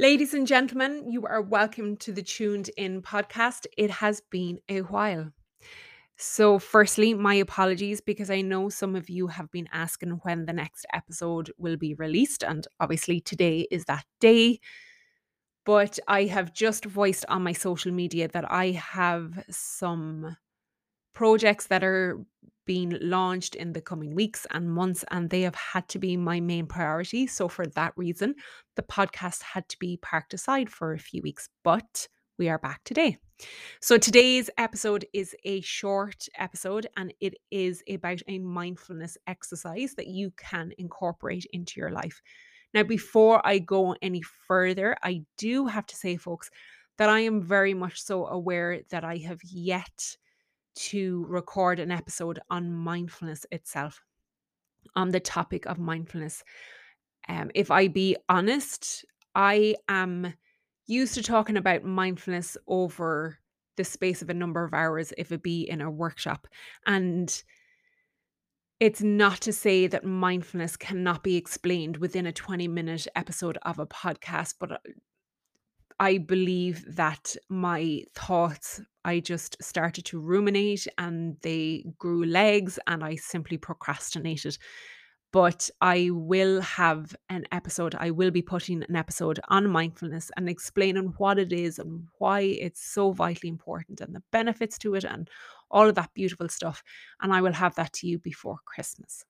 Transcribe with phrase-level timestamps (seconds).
[0.00, 3.66] Ladies and gentlemen, you are welcome to the Tuned In podcast.
[3.76, 5.32] It has been a while.
[6.16, 10.52] So, firstly, my apologies because I know some of you have been asking when the
[10.52, 14.60] next episode will be released, and obviously today is that day.
[15.66, 20.36] But I have just voiced on my social media that I have some
[21.12, 22.20] projects that are
[22.68, 26.38] being launched in the coming weeks and months, and they have had to be my
[26.38, 27.26] main priority.
[27.26, 28.34] So, for that reason,
[28.76, 32.06] the podcast had to be parked aside for a few weeks, but
[32.38, 33.16] we are back today.
[33.80, 40.08] So, today's episode is a short episode and it is about a mindfulness exercise that
[40.08, 42.20] you can incorporate into your life.
[42.74, 46.50] Now, before I go any further, I do have to say, folks,
[46.98, 50.18] that I am very much so aware that I have yet
[50.78, 54.02] to record an episode on mindfulness itself,
[54.94, 56.44] on the topic of mindfulness.
[57.28, 59.04] Um, if I be honest,
[59.34, 60.34] I am
[60.86, 63.38] used to talking about mindfulness over
[63.76, 66.48] the space of a number of hours, if it be in a workshop.
[66.86, 67.42] And
[68.80, 73.78] it's not to say that mindfulness cannot be explained within a 20 minute episode of
[73.78, 74.80] a podcast, but
[76.00, 83.02] I believe that my thoughts, I just started to ruminate and they grew legs and
[83.02, 84.58] I simply procrastinated.
[85.32, 90.48] But I will have an episode, I will be putting an episode on mindfulness and
[90.48, 95.04] explaining what it is and why it's so vitally important and the benefits to it
[95.04, 95.28] and
[95.70, 96.82] all of that beautiful stuff.
[97.22, 99.24] And I will have that to you before Christmas.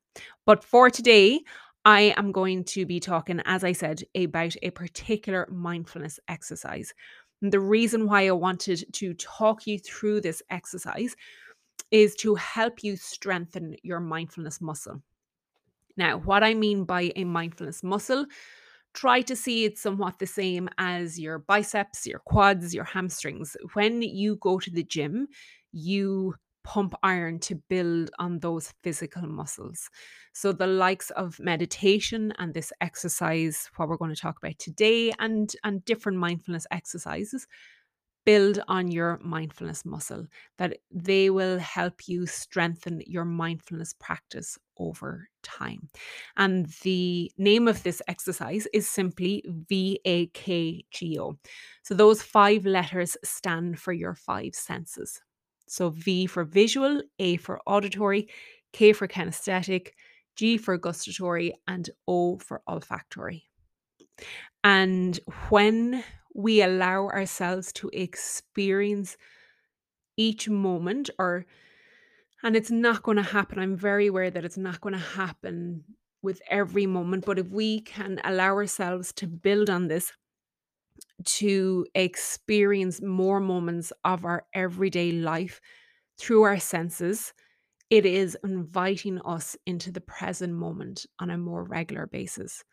[0.45, 1.41] But for today,
[1.85, 6.93] I am going to be talking, as I said, about a particular mindfulness exercise.
[7.43, 11.15] And the reason why I wanted to talk you through this exercise
[11.91, 15.03] is to help you strengthen your mindfulness muscle.
[15.97, 18.27] Now, what I mean by a mindfulness muscle,
[18.95, 23.57] try to see it somewhat the same as your biceps, your quads, your hamstrings.
[23.75, 25.29] When you go to the gym,
[25.73, 26.35] you
[26.69, 29.89] pump iron to build on those physical muscles.
[30.35, 35.11] So, the likes of meditation and this exercise, what we're going to talk about today,
[35.19, 37.47] and, and different mindfulness exercises,
[38.27, 40.27] build on your mindfulness muscle,
[40.59, 45.89] that they will help you strengthen your mindfulness practice over time.
[46.37, 51.39] And the name of this exercise is simply VAKGO.
[51.83, 55.23] So, those five letters stand for your five senses.
[55.71, 58.29] So V for visual, A for auditory,
[58.73, 59.91] K for kinesthetic,
[60.37, 63.45] G for gustatory, and O for olfactory.
[64.65, 65.19] And
[65.49, 69.17] when we allow ourselves to experience
[70.17, 71.47] each moment, or
[72.43, 75.85] and it's not going to happen, I'm very aware that it's not going to happen
[76.23, 80.13] with every moment, but if we can allow ourselves to build on this,
[81.25, 85.61] to experience more moments of our everyday life
[86.19, 87.33] through our senses,
[87.91, 92.65] it is inviting us into the present moment on a more regular basis.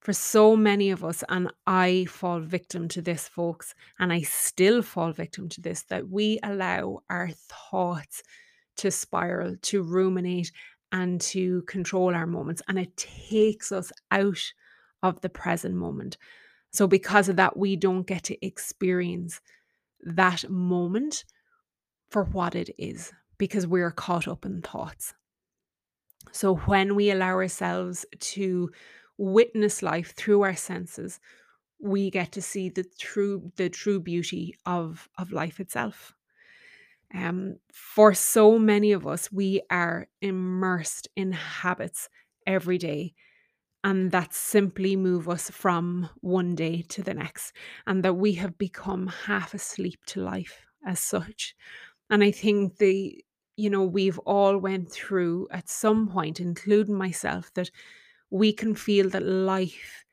[0.00, 4.82] For so many of us, and I fall victim to this, folks, and I still
[4.82, 8.22] fall victim to this, that we allow our thoughts
[8.76, 10.52] to spiral, to ruminate,
[10.92, 12.62] and to control our moments.
[12.68, 14.40] And it takes us out
[15.02, 16.18] of the present moment.
[16.76, 19.40] So, because of that, we don't get to experience
[20.02, 21.24] that moment
[22.10, 25.14] for what it is because we're caught up in thoughts.
[26.32, 28.04] So, when we allow ourselves
[28.34, 28.70] to
[29.16, 31.18] witness life through our senses,
[31.80, 36.12] we get to see the true the true beauty of of life itself.
[37.14, 42.10] Um, for so many of us, we are immersed in habits
[42.46, 43.14] every day
[43.86, 47.52] and that simply move us from one day to the next
[47.86, 51.54] and that we have become half asleep to life as such.
[52.10, 53.24] And i think the
[53.56, 57.70] you know we've all went through at some point including myself that
[58.28, 60.04] we can feel that life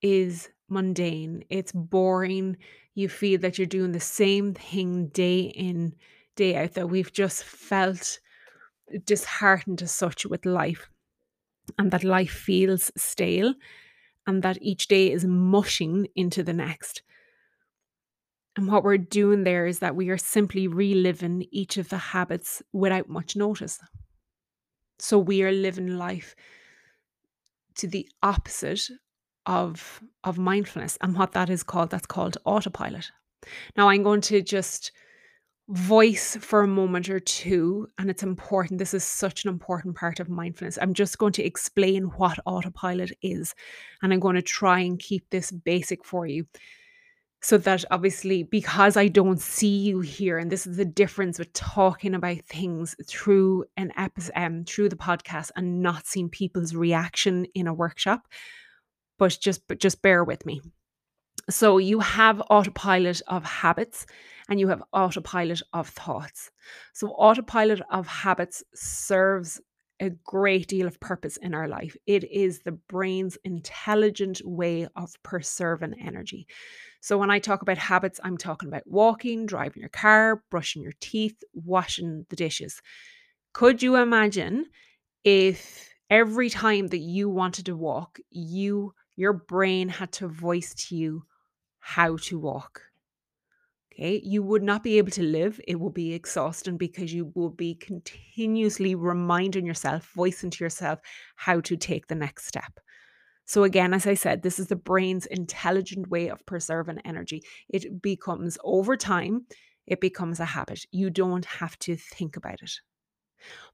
[0.00, 1.42] is mundane.
[1.50, 2.56] It's boring.
[2.94, 5.94] You feel that you're doing the same thing day in
[6.36, 8.20] day out that we've just felt
[9.04, 10.88] disheartened as such with life
[11.78, 13.54] and that life feels stale
[14.26, 17.02] and that each day is mushing into the next.
[18.56, 22.62] And what we're doing there is that we are simply reliving each of the habits
[22.72, 23.78] without much notice.
[24.98, 26.34] So we are living life
[27.76, 28.88] to the opposite
[29.44, 33.10] of of mindfulness and what that is called that's called autopilot.
[33.76, 34.90] Now I'm going to just
[35.68, 37.88] voice for a moment or two.
[37.98, 38.78] And it's important.
[38.78, 40.78] This is such an important part of mindfulness.
[40.80, 43.54] I'm just going to explain what autopilot is.
[44.02, 46.46] And I'm going to try and keep this basic for you.
[47.42, 51.52] So that obviously, because I don't see you here, and this is the difference with
[51.52, 57.46] talking about things through an episode, um, through the podcast, and not seeing people's reaction
[57.54, 58.26] in a workshop.
[59.18, 60.60] But just, but just bear with me.
[61.48, 64.06] So you have autopilot of habits
[64.48, 66.50] and you have autopilot of thoughts.
[66.92, 69.60] So, autopilot of habits serves
[69.98, 71.96] a great deal of purpose in our life.
[72.06, 76.46] It is the brain's intelligent way of preserving energy.
[77.00, 80.94] So, when I talk about habits, I'm talking about walking, driving your car, brushing your
[81.00, 82.80] teeth, washing the dishes.
[83.52, 84.66] Could you imagine
[85.24, 90.96] if every time that you wanted to walk, you your brain had to voice to
[90.96, 91.24] you
[91.80, 92.82] how to walk?
[93.98, 95.58] Okay, you would not be able to live.
[95.66, 101.00] It will be exhausting because you will be continuously reminding yourself, voicing to yourself
[101.36, 102.78] how to take the next step.
[103.46, 107.42] So, again, as I said, this is the brain's intelligent way of preserving energy.
[107.70, 109.46] It becomes over time,
[109.86, 110.84] it becomes a habit.
[110.90, 112.72] You don't have to think about it.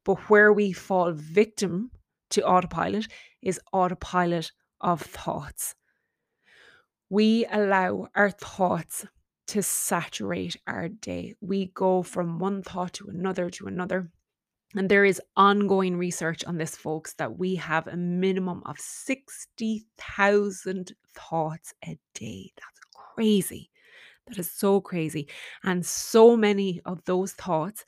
[0.04, 1.90] But where we fall victim
[2.30, 3.08] to autopilot
[3.42, 5.74] is autopilot of thoughts.
[7.10, 9.04] We allow our thoughts
[9.48, 11.34] to saturate our day.
[11.40, 14.10] We go from one thought to another to another.
[14.74, 20.92] And there is ongoing research on this, folks, that we have a minimum of 60,000
[21.14, 22.52] thoughts a day.
[22.56, 23.70] That's crazy.
[24.28, 25.28] That is so crazy.
[25.62, 27.84] And so many of those thoughts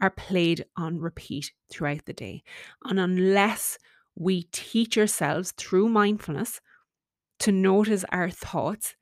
[0.00, 2.42] are played on repeat throughout the day.
[2.84, 3.76] And unless
[4.14, 6.62] we teach ourselves through mindfulness
[7.40, 8.94] to notice our thoughts,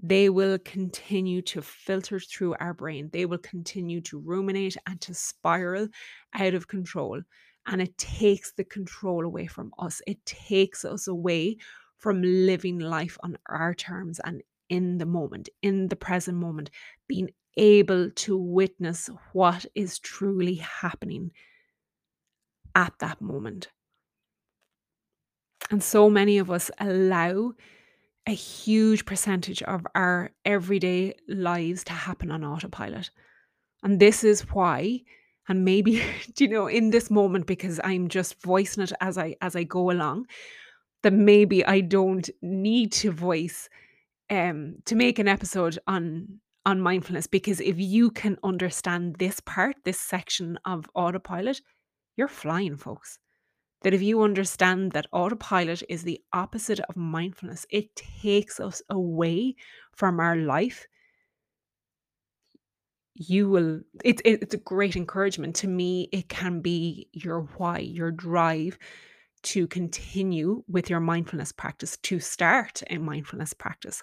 [0.00, 3.10] they will continue to filter through our brain.
[3.12, 5.88] They will continue to ruminate and to spiral
[6.34, 7.20] out of control.
[7.66, 10.00] And it takes the control away from us.
[10.06, 11.56] It takes us away
[11.96, 16.70] from living life on our terms and in the moment, in the present moment,
[17.08, 21.32] being able to witness what is truly happening
[22.74, 23.68] at that moment.
[25.70, 27.54] And so many of us allow
[28.26, 33.10] a huge percentage of our everyday lives to happen on autopilot.
[33.82, 35.02] And this is why
[35.48, 36.02] and maybe
[36.38, 39.90] you know in this moment because I'm just voicing it as I as I go
[39.90, 40.26] along
[41.02, 43.68] that maybe I don't need to voice
[44.30, 49.76] um to make an episode on on mindfulness because if you can understand this part
[49.84, 51.60] this section of autopilot
[52.16, 53.18] you're flying folks
[53.82, 59.54] that if you understand that autopilot is the opposite of mindfulness, it takes us away
[59.94, 60.86] from our life.
[63.14, 65.56] You will, it, it, it's a great encouragement.
[65.56, 68.78] To me, it can be your why, your drive
[69.42, 74.02] to continue with your mindfulness practice, to start a mindfulness practice.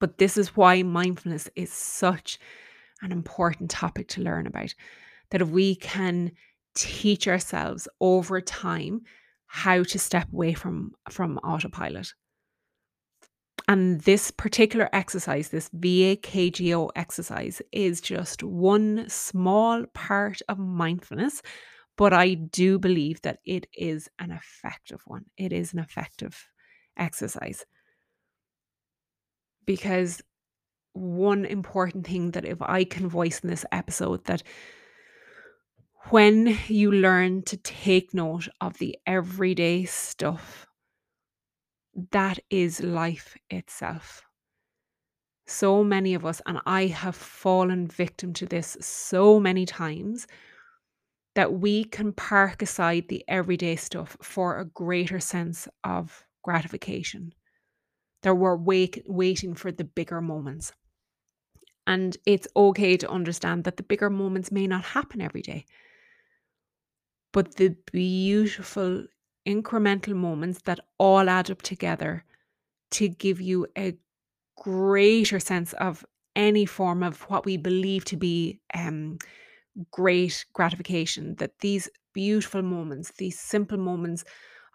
[0.00, 2.38] But this is why mindfulness is such
[3.02, 4.74] an important topic to learn about.
[5.30, 6.32] That if we can
[6.78, 9.02] teach ourselves over time
[9.46, 12.12] how to step away from from autopilot.
[13.66, 21.42] And this particular exercise this VAKGO exercise is just one small part of mindfulness
[21.98, 25.24] but I do believe that it is an effective one.
[25.36, 26.48] It is an effective
[26.96, 27.66] exercise.
[29.66, 30.22] Because
[30.92, 34.44] one important thing that if I can voice in this episode that
[36.10, 40.66] when you learn to take note of the everyday stuff,
[42.12, 44.22] that is life itself.
[45.46, 50.26] So many of us, and I have fallen victim to this so many times,
[51.34, 57.32] that we can park aside the everyday stuff for a greater sense of gratification.
[58.22, 60.72] That we're wait, waiting for the bigger moments.
[61.88, 65.66] And it's okay to understand that the bigger moments may not happen every day
[67.32, 69.04] but the beautiful
[69.46, 72.24] incremental moments that all add up together
[72.90, 73.94] to give you a
[74.56, 76.04] greater sense of
[76.36, 79.18] any form of what we believe to be um,
[79.90, 81.34] great gratification.
[81.36, 84.24] That these beautiful moments, these simple moments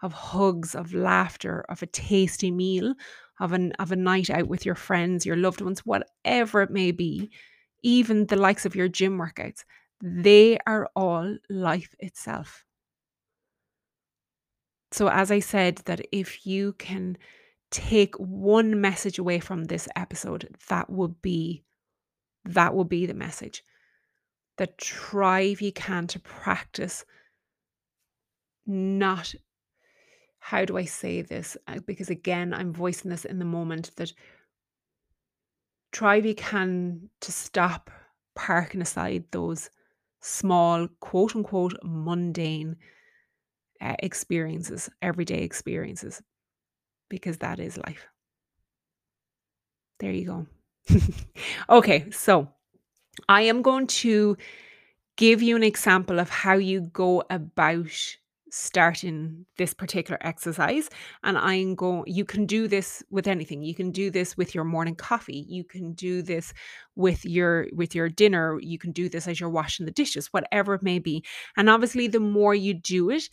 [0.02, 2.94] of hugs, of laughter, of a tasty meal,
[3.40, 6.92] of an of a night out with your friends, your loved ones, whatever it may
[6.92, 7.30] be,
[7.82, 9.64] even the likes of your gym workouts,
[10.02, 12.64] they are all life itself.
[14.92, 17.18] So, as I said, that if you can
[17.70, 21.64] take one message away from this episode, that would be
[22.44, 23.64] That will be the message.
[24.58, 27.04] That try if you can to practice
[28.66, 29.34] not
[30.44, 31.56] how do I say this?
[31.66, 34.12] Uh, Because again, I'm voicing this in the moment that
[35.90, 37.90] try we can to stop
[38.34, 39.70] parking aside those
[40.20, 42.76] small, quote unquote, mundane
[43.80, 46.20] uh, experiences, everyday experiences,
[47.08, 48.06] because that is life.
[49.98, 50.46] There you go.
[51.70, 52.48] okay, so
[53.30, 54.36] I am going to
[55.16, 58.16] give you an example of how you go about
[58.54, 60.88] starting this particular exercise
[61.24, 63.62] and i'm going you can do this with anything.
[63.62, 65.44] You can do this with your morning coffee.
[65.48, 66.52] You can do this
[66.96, 68.58] with your with your dinner.
[68.60, 71.24] You can do this as you're washing the dishes whatever it may be.
[71.56, 73.28] And obviously the more you do it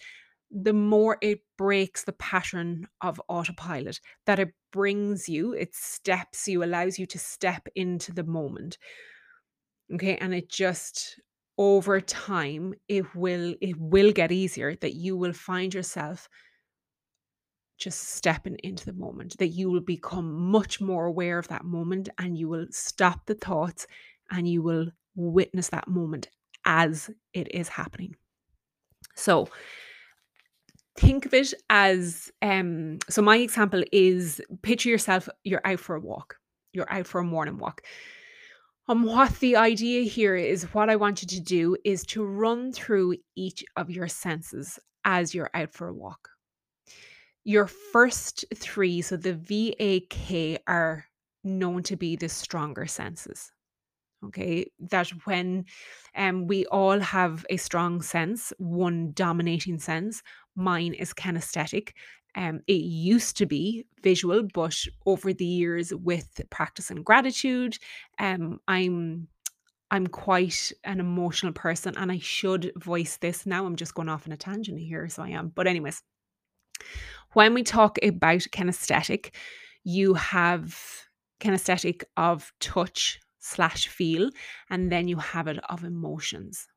[0.53, 5.53] the more it breaks the pattern of autopilot that it brings you.
[5.53, 8.77] It steps you allows you to step into the moment.
[9.93, 10.17] Okay?
[10.17, 11.21] And it just
[11.57, 16.29] over time it will it will get easier that you will find yourself
[17.77, 22.09] just stepping into the moment that you will become much more aware of that moment
[22.19, 23.87] and you will stop the thoughts
[24.31, 26.29] and you will witness that moment
[26.65, 28.15] as it is happening.
[29.15, 29.49] So
[30.97, 36.01] think of it as um so my example is picture yourself you're out for a
[36.01, 36.35] walk
[36.73, 37.81] you're out for a morning walk
[38.87, 42.73] um, what the idea here is, what I want you to do is to run
[42.73, 46.29] through each of your senses as you're out for a walk.
[47.43, 51.05] Your first three, so the VAK, are
[51.43, 53.51] known to be the stronger senses.
[54.23, 55.65] Okay, that when
[56.15, 60.21] um, we all have a strong sense, one dominating sense,
[60.55, 61.93] mine is kinesthetic.
[62.35, 67.77] Um, it used to be visual, but over the years with practice and gratitude,
[68.19, 69.27] um, I'm
[69.91, 73.65] I'm quite an emotional person and I should voice this now.
[73.65, 75.49] I'm just going off on a tangent here, so I am.
[75.49, 76.01] But, anyways,
[77.33, 79.35] when we talk about kinesthetic,
[79.83, 80.79] you have
[81.41, 84.29] kinesthetic of touch slash feel,
[84.69, 86.67] and then you have it of emotions.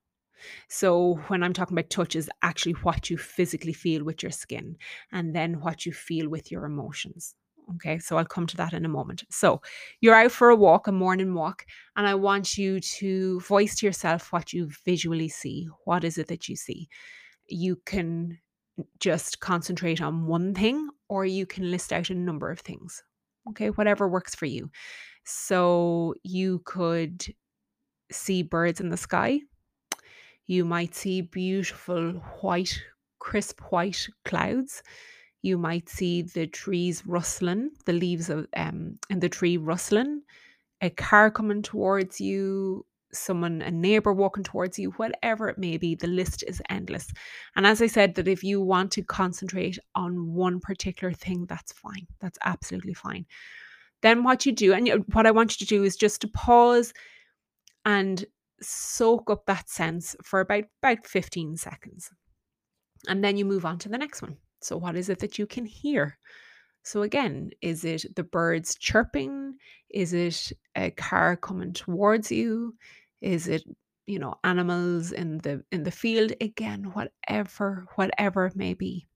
[0.68, 4.76] So, when I'm talking about touch, is actually what you physically feel with your skin,
[5.12, 7.34] and then what you feel with your emotions.
[7.76, 9.24] Okay, so I'll come to that in a moment.
[9.30, 9.62] So,
[10.00, 11.64] you're out for a walk, a morning walk,
[11.96, 15.68] and I want you to voice to yourself what you visually see.
[15.84, 16.88] What is it that you see?
[17.48, 18.38] You can
[19.00, 23.02] just concentrate on one thing, or you can list out a number of things.
[23.50, 24.70] Okay, whatever works for you.
[25.24, 27.24] So, you could
[28.12, 29.40] see birds in the sky.
[30.46, 32.82] You might see beautiful white,
[33.18, 34.82] crisp white clouds.
[35.42, 40.22] You might see the trees rustling, the leaves of um in the tree rustling,
[40.80, 45.94] a car coming towards you, someone, a neighbor walking towards you, whatever it may be,
[45.94, 47.12] the list is endless.
[47.56, 51.72] And as I said, that if you want to concentrate on one particular thing, that's
[51.72, 52.06] fine.
[52.20, 53.26] That's absolutely fine.
[54.02, 56.92] Then what you do, and what I want you to do is just to pause
[57.86, 58.24] and
[58.60, 62.10] soak up that sense for about about 15 seconds.
[63.08, 64.36] And then you move on to the next one.
[64.62, 66.18] So what is it that you can hear?
[66.82, 69.56] So again, is it the birds chirping?
[69.90, 72.74] Is it a car coming towards you?
[73.20, 73.62] Is it,
[74.06, 76.32] you know, animals in the in the field?
[76.40, 79.06] Again, whatever, whatever it may be.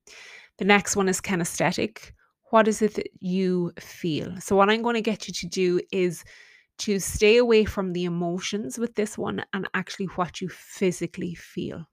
[0.58, 2.12] The next one is kinesthetic.
[2.50, 4.40] What is it that you feel?
[4.40, 6.24] So what I'm going to get you to do is
[6.78, 11.84] to stay away from the emotions with this one and actually what you physically feel.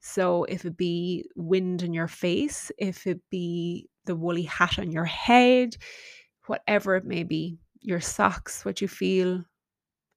[0.00, 4.90] So if it be wind in your face, if it be the woolly hat on
[4.90, 5.76] your head,
[6.46, 9.44] whatever it may be, your socks, what you feel,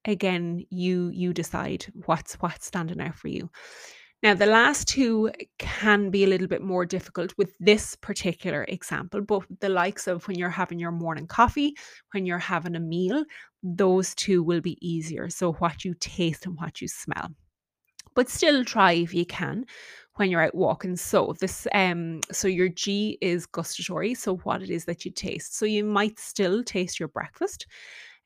[0.04, 3.48] again, you you decide what's what's standing out for you.
[4.22, 9.20] Now, the last two can be a little bit more difficult with this particular example,
[9.20, 11.76] but the likes of when you're having your morning coffee,
[12.12, 13.24] when you're having a meal,
[13.74, 15.28] those two will be easier.
[15.30, 17.30] So, what you taste and what you smell
[18.16, 19.66] but still try if you can
[20.16, 20.96] when you're out walking.
[20.96, 25.56] So this um so your G is gustatory, so what it is that you taste.
[25.56, 27.66] So you might still taste your breakfast.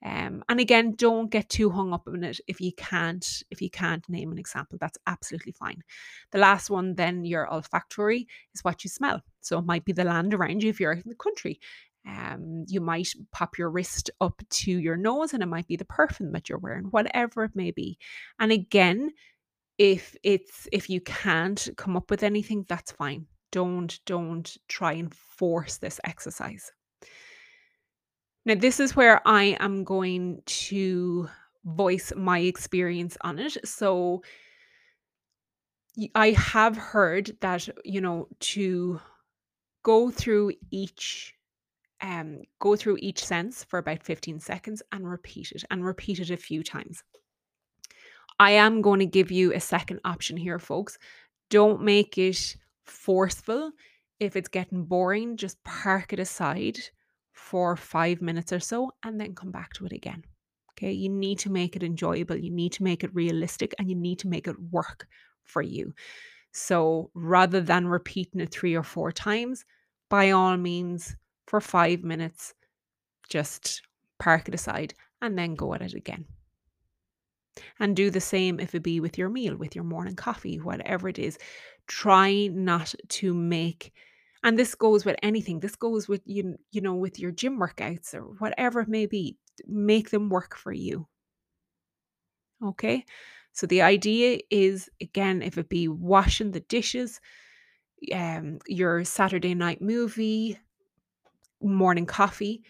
[0.03, 3.69] Um, and again, don't get too hung up on it if you can't if you
[3.69, 4.79] can't name an example.
[4.81, 5.83] That's absolutely fine.
[6.31, 9.21] The last one, then your olfactory is what you smell.
[9.41, 11.61] So it might be the land around you if you're out in the country.
[12.07, 15.85] Um, you might pop your wrist up to your nose and it might be the
[15.85, 17.99] perfume that you're wearing, whatever it may be.
[18.39, 19.11] And again,
[19.79, 23.27] if it's if you can't come up with anything, that's fine.
[23.53, 26.73] Don't don't try and force this exercise.
[28.47, 31.29] Now, this is where I am going to
[31.65, 33.57] voice my experience on it.
[33.69, 34.23] So
[36.15, 39.01] I have heard that, you know, to
[39.83, 41.35] go through each
[42.03, 46.31] um go through each sense for about 15 seconds and repeat it and repeat it
[46.31, 47.03] a few times.
[48.39, 50.99] I am going to give you a second option here, folks.
[51.51, 53.73] Don't make it forceful.
[54.19, 56.79] If it's getting boring, just park it aside
[57.33, 60.23] for five minutes or so and then come back to it again.
[60.73, 60.93] Okay.
[60.93, 62.37] You need to make it enjoyable.
[62.37, 65.07] You need to make it realistic and you need to make it work
[65.45, 65.93] for you.
[66.53, 69.65] So rather than repeating it three or four times,
[70.09, 71.17] by all means,
[71.51, 72.55] for five minutes,
[73.29, 73.83] just
[74.21, 76.25] park it aside and then go at it again.
[77.81, 81.09] And do the same if it be with your meal, with your morning coffee, whatever
[81.09, 81.39] it is.
[81.89, 83.93] Try not to make
[84.43, 85.59] and this goes with anything.
[85.61, 89.37] This goes with you you know with your gym workouts or whatever it may be.
[89.67, 91.09] Make them work for you.
[92.65, 93.05] Okay?
[93.53, 97.21] So the idea is again if it be washing the dishes,
[98.15, 100.57] um your Saturday night movie,
[101.63, 102.63] morning coffee,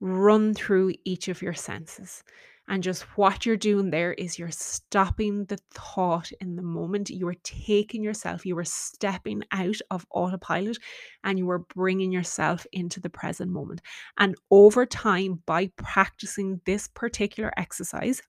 [0.00, 2.22] run through each of your senses.
[2.68, 7.10] And just what you're doing there is you're stopping the thought in the moment.
[7.10, 10.78] You are taking yourself, you are stepping out of autopilot
[11.24, 13.82] and you are bringing yourself into the present moment.
[14.18, 18.22] And over time, by practicing this particular exercise,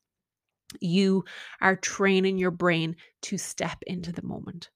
[0.79, 1.23] you
[1.61, 4.71] are training your brain to step into the moment.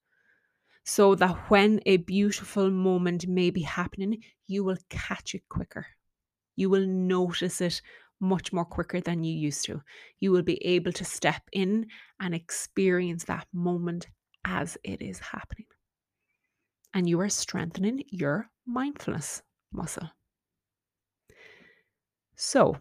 [0.85, 5.87] So that when a beautiful moment may be happening, you will catch it quicker
[6.55, 7.81] you will notice it
[8.19, 9.81] much more quicker than you used to.
[10.19, 11.87] You will be able to step in
[12.19, 14.07] and experience that moment
[14.45, 15.67] as it is happening.
[16.93, 20.09] And you are strengthening your mindfulness muscle.
[22.37, 22.77] So,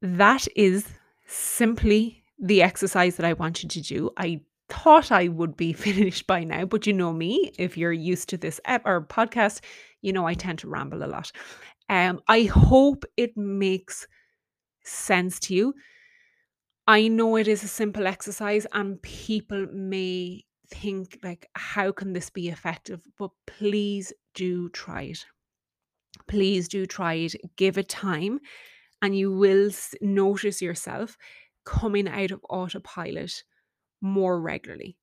[0.00, 0.86] that is
[1.26, 4.10] simply the exercise that I want you to do.
[4.16, 4.40] I
[4.72, 8.36] thought I would be finished by now, but you know me, if you're used to
[8.36, 9.60] this ep- or podcast,
[10.00, 11.30] you know I tend to ramble a lot.
[11.88, 14.06] Um, I hope it makes
[14.84, 15.74] sense to you.
[16.86, 22.30] I know it is a simple exercise and people may think like how can this
[22.30, 25.24] be effective but please do try it
[26.26, 28.40] please do try it give it time
[29.02, 31.18] and you will notice yourself
[31.64, 33.44] coming out of autopilot
[34.02, 34.96] more regularly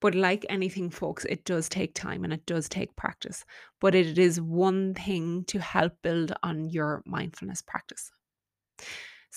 [0.00, 3.44] but like anything folks it does take time and it does take practice
[3.80, 8.10] but it is one thing to help build on your mindfulness practice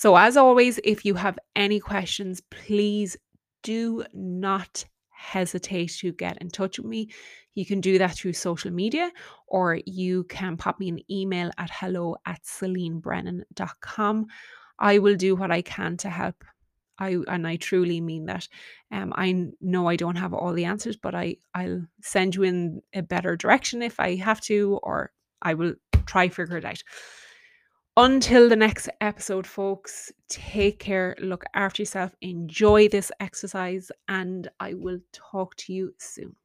[0.00, 3.18] so, as always, if you have any questions, please
[3.62, 7.10] do not hesitate to get in touch with me.
[7.54, 9.10] You can do that through social media
[9.46, 14.26] or you can pop me an email at hello at celinebrennan.com.
[14.78, 16.44] I will do what I can to help.
[17.00, 18.46] I and I truly mean that.
[18.92, 22.82] Um, I know I don't have all the answers, but I I'll send you in
[22.94, 25.74] a better direction if I have to, or I will
[26.06, 26.82] try figure it out.
[27.96, 34.74] Until the next episode, folks, take care, look after yourself, enjoy this exercise, and I
[34.74, 36.36] will talk to you soon.